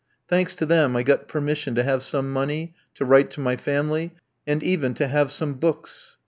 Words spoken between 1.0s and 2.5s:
got permission to have some